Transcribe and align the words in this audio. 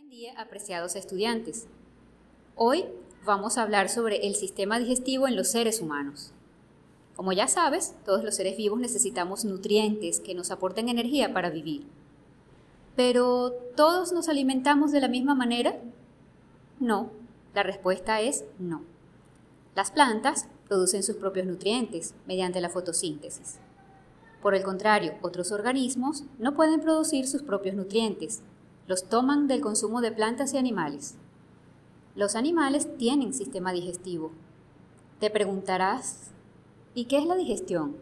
Buen 0.00 0.08
día, 0.08 0.32
apreciados 0.40 0.96
estudiantes. 0.96 1.66
Hoy 2.56 2.86
vamos 3.26 3.58
a 3.58 3.62
hablar 3.62 3.90
sobre 3.90 4.26
el 4.26 4.34
sistema 4.34 4.78
digestivo 4.78 5.28
en 5.28 5.36
los 5.36 5.50
seres 5.50 5.82
humanos. 5.82 6.32
Como 7.16 7.32
ya 7.32 7.46
sabes, 7.48 7.94
todos 8.06 8.24
los 8.24 8.34
seres 8.34 8.56
vivos 8.56 8.80
necesitamos 8.80 9.44
nutrientes 9.44 10.20
que 10.20 10.34
nos 10.34 10.50
aporten 10.50 10.88
energía 10.88 11.34
para 11.34 11.50
vivir. 11.50 11.86
Pero, 12.96 13.52
¿todos 13.76 14.12
nos 14.12 14.30
alimentamos 14.30 14.90
de 14.90 15.02
la 15.02 15.08
misma 15.08 15.34
manera? 15.34 15.78
No, 16.78 17.10
la 17.52 17.62
respuesta 17.62 18.22
es 18.22 18.46
no. 18.58 18.80
Las 19.76 19.90
plantas 19.90 20.48
producen 20.66 21.02
sus 21.02 21.16
propios 21.16 21.46
nutrientes 21.46 22.14
mediante 22.26 22.62
la 22.62 22.70
fotosíntesis. 22.70 23.58
Por 24.40 24.54
el 24.54 24.62
contrario, 24.62 25.16
otros 25.20 25.52
organismos 25.52 26.24
no 26.38 26.54
pueden 26.54 26.80
producir 26.80 27.28
sus 27.28 27.42
propios 27.42 27.74
nutrientes, 27.74 28.42
los 28.90 29.04
toman 29.04 29.46
del 29.46 29.60
consumo 29.60 30.00
de 30.00 30.10
plantas 30.10 30.52
y 30.52 30.58
animales. 30.58 31.14
Los 32.16 32.34
animales 32.34 32.88
tienen 32.98 33.32
sistema 33.32 33.70
digestivo. 33.70 34.32
Te 35.20 35.30
preguntarás, 35.30 36.32
¿y 36.92 37.04
qué 37.04 37.18
es 37.18 37.24
la 37.24 37.36
digestión? 37.36 37.96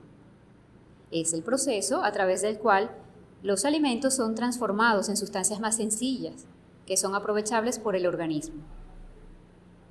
Es 1.11 1.35
el 1.35 1.43
proceso 1.43 2.03
a 2.03 2.11
través 2.13 2.41
del 2.41 2.59
cual 2.59 2.91
los 3.43 3.67
alimentos 3.67 4.15
son 4.17 4.35
transformados 4.35 5.11
en 5.11 5.19
sustancias 5.19 5.61
más 5.61 5.77
sencillas, 5.77 6.47
que 6.87 6.97
son 6.97 7.15
aprovechables 7.15 7.79
por 7.79 7.95
el 7.95 8.07
organismo. 8.07 8.63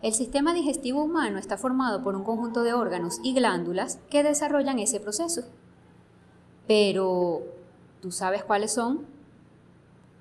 El 0.02 0.14
sistema 0.14 0.52
digestivo 0.56 1.04
humano 1.04 1.38
está 1.38 1.58
formado 1.58 2.02
por 2.02 2.16
un 2.16 2.24
conjunto 2.24 2.64
de 2.64 2.74
órganos 2.74 3.20
y 3.22 3.36
glándulas 3.36 4.00
que 4.10 4.24
desarrollan 4.24 4.80
ese 4.80 5.00
proceso. 5.00 5.44
Pero, 6.66 7.44
¿tú 8.02 8.10
sabes 8.10 8.44
cuáles 8.44 8.74
son? 8.74 9.17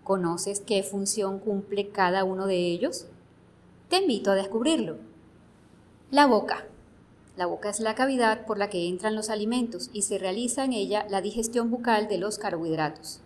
¿Conoces 0.06 0.60
qué 0.60 0.84
función 0.84 1.40
cumple 1.40 1.88
cada 1.88 2.22
uno 2.22 2.46
de 2.46 2.58
ellos? 2.58 3.06
Te 3.88 3.96
invito 3.96 4.30
a 4.30 4.36
descubrirlo. 4.36 4.98
La 6.12 6.26
boca. 6.26 6.64
La 7.36 7.46
boca 7.46 7.70
es 7.70 7.80
la 7.80 7.96
cavidad 7.96 8.46
por 8.46 8.56
la 8.56 8.70
que 8.70 8.86
entran 8.86 9.16
los 9.16 9.30
alimentos 9.30 9.90
y 9.92 10.02
se 10.02 10.18
realiza 10.18 10.64
en 10.64 10.74
ella 10.74 11.08
la 11.10 11.22
digestión 11.22 11.72
bucal 11.72 12.06
de 12.06 12.18
los 12.18 12.38
carbohidratos. 12.38 13.20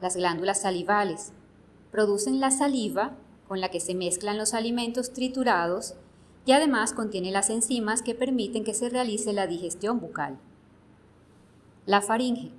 Las 0.00 0.14
glándulas 0.14 0.60
salivales 0.60 1.32
producen 1.90 2.38
la 2.38 2.52
saliva 2.52 3.16
con 3.48 3.60
la 3.60 3.70
que 3.70 3.80
se 3.80 3.96
mezclan 3.96 4.38
los 4.38 4.54
alimentos 4.54 5.12
triturados 5.12 5.96
y 6.46 6.52
además 6.52 6.92
contiene 6.92 7.32
las 7.32 7.50
enzimas 7.50 8.02
que 8.02 8.14
permiten 8.14 8.62
que 8.62 8.72
se 8.72 8.88
realice 8.88 9.32
la 9.32 9.48
digestión 9.48 9.98
bucal. 9.98 10.38
La 11.86 12.00
faringe 12.00 12.52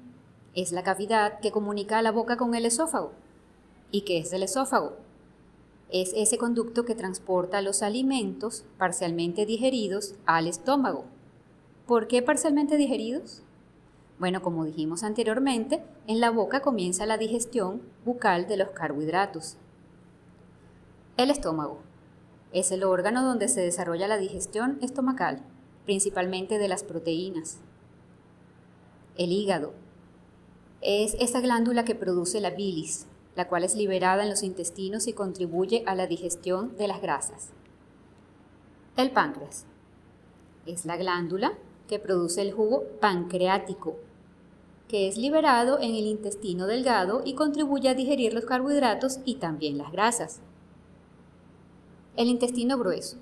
es 0.55 0.71
la 0.71 0.83
cavidad 0.83 1.39
que 1.39 1.51
comunica 1.51 2.01
la 2.01 2.11
boca 2.11 2.37
con 2.37 2.55
el 2.55 2.65
esófago. 2.65 3.13
¿Y 3.89 4.01
qué 4.01 4.19
es 4.19 4.33
el 4.33 4.43
esófago? 4.43 4.97
Es 5.89 6.13
ese 6.15 6.37
conducto 6.37 6.85
que 6.85 6.95
transporta 6.95 7.61
los 7.61 7.81
alimentos 7.81 8.65
parcialmente 8.77 9.45
digeridos 9.45 10.15
al 10.25 10.47
estómago. 10.47 11.05
¿Por 11.87 12.07
qué 12.07 12.21
parcialmente 12.21 12.77
digeridos? 12.77 13.43
Bueno, 14.19 14.41
como 14.41 14.65
dijimos 14.65 15.03
anteriormente, 15.03 15.83
en 16.07 16.19
la 16.19 16.29
boca 16.29 16.61
comienza 16.61 17.05
la 17.05 17.17
digestión 17.17 17.81
bucal 18.05 18.47
de 18.47 18.57
los 18.57 18.69
carbohidratos. 18.69 19.57
El 21.17 21.29
estómago 21.29 21.79
es 22.53 22.71
el 22.71 22.83
órgano 22.83 23.23
donde 23.23 23.47
se 23.47 23.61
desarrolla 23.61 24.07
la 24.07 24.17
digestión 24.17 24.77
estomacal, 24.81 25.41
principalmente 25.85 26.57
de 26.57 26.67
las 26.67 26.83
proteínas. 26.83 27.59
El 29.17 29.31
hígado 29.31 29.73
es 30.81 31.15
esa 31.19 31.41
glándula 31.41 31.85
que 31.85 31.95
produce 31.95 32.41
la 32.41 32.49
bilis, 32.49 33.05
la 33.35 33.47
cual 33.47 33.63
es 33.63 33.75
liberada 33.75 34.23
en 34.23 34.29
los 34.29 34.43
intestinos 34.43 35.07
y 35.07 35.13
contribuye 35.13 35.83
a 35.85 35.95
la 35.95 36.07
digestión 36.07 36.75
de 36.77 36.87
las 36.87 37.01
grasas. 37.01 37.49
El 38.97 39.11
páncreas 39.11 39.65
es 40.65 40.85
la 40.85 40.97
glándula 40.97 41.53
que 41.87 41.99
produce 41.99 42.41
el 42.41 42.51
jugo 42.51 42.83
pancreático, 42.99 43.97
que 44.87 45.07
es 45.07 45.17
liberado 45.17 45.79
en 45.79 45.95
el 45.95 46.07
intestino 46.07 46.67
delgado 46.67 47.21
y 47.23 47.33
contribuye 47.33 47.87
a 47.87 47.93
digerir 47.93 48.33
los 48.33 48.45
carbohidratos 48.45 49.19
y 49.23 49.35
también 49.35 49.77
las 49.77 49.91
grasas. 49.91 50.41
El 52.17 52.27
intestino 52.27 52.77
grueso 52.77 53.17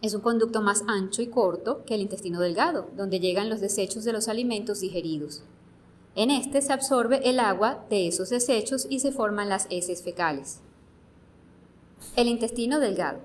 es 0.00 0.14
un 0.14 0.20
conducto 0.20 0.62
más 0.62 0.84
ancho 0.86 1.20
y 1.20 1.26
corto 1.26 1.84
que 1.84 1.94
el 1.94 2.00
intestino 2.00 2.40
delgado, 2.40 2.88
donde 2.96 3.20
llegan 3.20 3.50
los 3.50 3.60
desechos 3.60 4.04
de 4.04 4.12
los 4.12 4.28
alimentos 4.28 4.80
digeridos. 4.80 5.42
En 6.14 6.30
este 6.30 6.62
se 6.62 6.72
absorbe 6.72 7.28
el 7.28 7.38
agua 7.38 7.84
de 7.90 8.08
esos 8.08 8.30
desechos 8.30 8.86
y 8.90 9.00
se 9.00 9.12
forman 9.12 9.48
las 9.48 9.66
heces 9.70 10.02
fecales. 10.02 10.60
El 12.16 12.26
intestino 12.26 12.80
delgado 12.80 13.20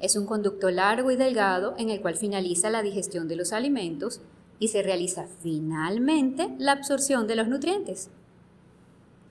es 0.00 0.16
un 0.16 0.26
conducto 0.26 0.70
largo 0.70 1.10
y 1.10 1.16
delgado 1.16 1.74
en 1.78 1.90
el 1.90 2.00
cual 2.00 2.16
finaliza 2.16 2.70
la 2.70 2.82
digestión 2.82 3.28
de 3.28 3.36
los 3.36 3.52
alimentos 3.52 4.20
y 4.58 4.68
se 4.68 4.82
realiza 4.82 5.26
finalmente 5.42 6.54
la 6.58 6.72
absorción 6.72 7.26
de 7.26 7.36
los 7.36 7.48
nutrientes. 7.48 8.10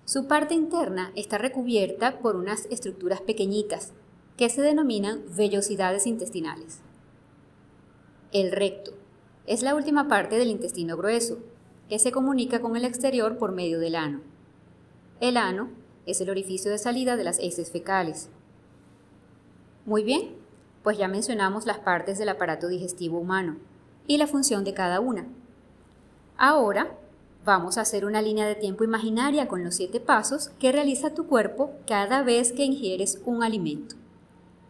Su 0.06 0.28
parte 0.28 0.56
interna 0.56 1.12
está 1.16 1.38
recubierta 1.38 2.20
por 2.20 2.36
unas 2.36 2.66
estructuras 2.72 3.22
pequeñitas 3.22 3.94
que 4.38 4.50
se 4.50 4.62
denominan 4.62 5.24
vellosidades 5.36 6.08
intestinales. 6.08 6.80
El 8.32 8.52
recto 8.52 8.92
es 9.46 9.62
la 9.62 9.76
última 9.76 10.08
parte 10.08 10.38
del 10.38 10.50
intestino 10.50 10.98
grueso 10.98 11.40
que 11.90 12.00
se 12.00 12.12
comunica 12.12 12.62
con 12.62 12.78
el 12.78 12.86
exterior 12.86 13.38
por 13.38 13.52
medio 13.52 13.80
del 13.80 13.96
ano. 13.96 14.22
El 15.20 15.38
ano 15.38 15.70
es 16.06 16.22
el 16.22 16.30
orificio 16.30 16.70
de 16.70 16.78
salida 16.78 17.18
de 17.18 17.24
las 17.24 17.40
heces 17.40 17.72
fecales. 17.72 18.30
Muy 19.86 20.04
bien, 20.04 20.36
pues 20.84 21.00
ya 21.00 21.08
mencionamos 21.08 21.66
las 21.66 21.80
partes 21.80 22.20
del 22.20 22.30
aparato 22.30 22.68
digestivo 22.68 23.20
humano 23.20 23.58
y 24.06 24.18
la 24.18 24.28
función 24.28 24.64
de 24.64 24.76
cada 24.76 25.00
una. 25.00 25.26
Ahora 26.38 26.96
vamos 27.44 27.78
a 27.78 27.82
hacer 27.82 28.06
una 28.06 28.22
línea 28.22 28.48
de 28.48 28.56
tiempo 28.56 28.84
imaginaria 28.84 29.48
con 29.48 29.64
los 29.64 29.76
siete 29.76 30.00
pasos 30.00 30.50
que 30.60 30.72
realiza 30.72 31.16
tu 31.16 31.26
cuerpo 31.26 31.72
cada 31.88 32.22
vez 32.22 32.52
que 32.52 32.66
ingieres 32.66 33.20
un 33.26 33.44
alimento. 33.44 33.96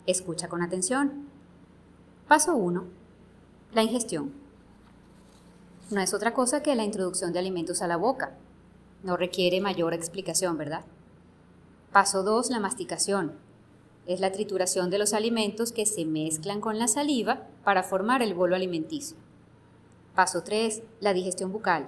Escucha 0.05 0.47
con 0.47 0.61
atención. 0.61 1.27
Paso 2.27 2.55
1. 2.55 2.85
La 3.73 3.83
ingestión 3.83 4.38
no 5.91 6.01
es 6.01 6.13
otra 6.13 6.33
cosa 6.33 6.61
que 6.61 6.75
la 6.75 6.83
introducción 6.83 7.33
de 7.33 7.39
alimentos 7.39 7.81
a 7.81 7.87
la 7.87 7.97
boca. 7.97 8.33
No 9.03 9.17
requiere 9.17 9.59
mayor 9.59 9.93
explicación, 9.93 10.57
¿verdad? 10.57 10.85
Paso 11.91 12.21
2, 12.21 12.51
la 12.51 12.59
masticación. 12.59 13.33
Es 14.05 14.19
la 14.19 14.31
trituración 14.31 14.91
de 14.91 14.99
los 14.99 15.13
alimentos 15.13 15.71
que 15.71 15.87
se 15.87 16.05
mezclan 16.05 16.61
con 16.61 16.77
la 16.77 16.87
saliva 16.87 17.47
para 17.63 17.81
formar 17.81 18.21
el 18.21 18.35
bolo 18.35 18.55
alimenticio. 18.55 19.17
Paso 20.13 20.43
3, 20.43 20.83
la 20.99 21.13
digestión 21.13 21.51
bucal. 21.51 21.87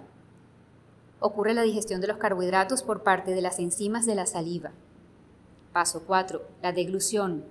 Ocurre 1.20 1.54
la 1.54 1.62
digestión 1.62 2.02
de 2.02 2.08
los 2.08 2.18
carbohidratos 2.18 2.82
por 2.82 3.04
parte 3.04 3.32
de 3.36 3.42
las 3.42 3.60
enzimas 3.60 4.08
de 4.08 4.16
la 4.16 4.26
saliva. 4.26 4.72
Paso 5.74 6.04
4, 6.08 6.42
la 6.64 6.72
deglución. 6.72 7.46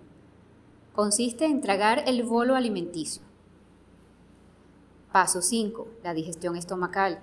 Consiste 0.94 1.44
en 1.44 1.60
tragar 1.60 2.03
el 2.09 2.25
bolo 2.25 2.56
alimenticio. 2.56 3.22
Paso 5.12 5.43
5. 5.43 5.88
La 6.04 6.15
digestión 6.15 6.54
estomacal. 6.54 7.19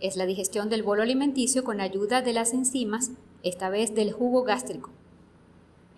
Es 0.00 0.16
la 0.16 0.24
digestión 0.24 0.70
del 0.70 0.82
bolo 0.82 1.02
alimenticio 1.02 1.62
con 1.62 1.82
ayuda 1.82 2.22
de 2.22 2.32
las 2.32 2.54
enzimas, 2.54 3.10
esta 3.42 3.68
vez 3.68 3.94
del 3.94 4.12
jugo 4.12 4.44
gástrico. 4.44 4.88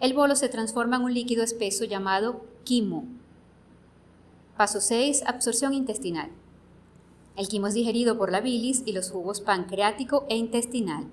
El 0.01 0.13
bolo 0.13 0.35
se 0.35 0.49
transforma 0.49 0.97
en 0.97 1.03
un 1.03 1.15
líquido 1.15 1.45
espeso 1.45 1.85
llamado 1.85 2.45
quimo. 2.65 3.05
Paso 4.57 4.81
6. 4.81 5.23
Absorción 5.25 5.73
intestinal. 5.73 6.31
El 7.37 7.47
quimo 7.47 7.69
es 7.69 7.75
digerido 7.75 8.19
por 8.19 8.33
la 8.33 8.41
bilis 8.41 8.83
y 8.85 8.91
los 8.91 9.13
jugos 9.13 9.41
pancreático 9.41 10.27
e 10.29 10.37
intestinal 10.37 11.07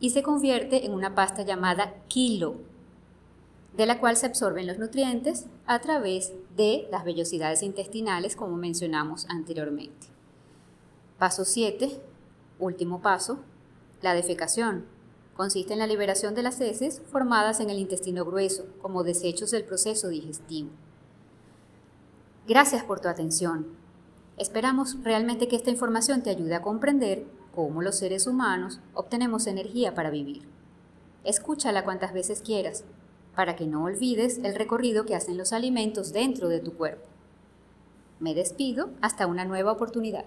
y 0.00 0.10
se 0.10 0.22
convierte 0.22 0.86
en 0.86 0.94
una 0.94 1.14
pasta 1.14 1.42
llamada 1.42 2.02
quilo 2.08 2.56
de 3.78 3.86
la 3.86 4.00
cual 4.00 4.16
se 4.16 4.26
absorben 4.26 4.66
los 4.66 4.78
nutrientes 4.78 5.46
a 5.64 5.78
través 5.78 6.32
de 6.56 6.88
las 6.90 7.04
vellosidades 7.04 7.62
intestinales, 7.62 8.34
como 8.34 8.56
mencionamos 8.56 9.24
anteriormente. 9.30 10.08
Paso 11.16 11.44
7, 11.44 12.00
último 12.58 13.00
paso, 13.00 13.38
la 14.02 14.14
defecación. 14.14 14.84
Consiste 15.36 15.74
en 15.74 15.78
la 15.78 15.86
liberación 15.86 16.34
de 16.34 16.42
las 16.42 16.60
heces 16.60 17.00
formadas 17.12 17.60
en 17.60 17.70
el 17.70 17.78
intestino 17.78 18.24
grueso 18.24 18.66
como 18.82 19.04
desechos 19.04 19.52
del 19.52 19.62
proceso 19.62 20.08
digestivo. 20.08 20.70
Gracias 22.48 22.82
por 22.82 22.98
tu 22.98 23.06
atención. 23.06 23.68
Esperamos 24.38 24.96
realmente 25.04 25.46
que 25.46 25.54
esta 25.54 25.70
información 25.70 26.24
te 26.24 26.30
ayude 26.30 26.56
a 26.56 26.62
comprender 26.62 27.26
cómo 27.54 27.80
los 27.80 27.96
seres 27.96 28.26
humanos 28.26 28.80
obtenemos 28.94 29.46
energía 29.46 29.94
para 29.94 30.10
vivir. 30.10 30.48
Escúchala 31.22 31.84
cuantas 31.84 32.12
veces 32.12 32.42
quieras 32.42 32.82
para 33.38 33.54
que 33.54 33.68
no 33.68 33.84
olvides 33.84 34.38
el 34.42 34.56
recorrido 34.56 35.06
que 35.06 35.14
hacen 35.14 35.38
los 35.38 35.52
alimentos 35.52 36.12
dentro 36.12 36.48
de 36.48 36.58
tu 36.58 36.72
cuerpo. 36.72 37.06
Me 38.18 38.34
despido 38.34 38.90
hasta 39.00 39.28
una 39.28 39.44
nueva 39.44 39.70
oportunidad. 39.70 40.24